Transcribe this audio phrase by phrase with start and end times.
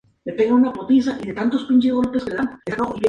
[0.25, 2.93] El cerco se va cerrando sobre ella.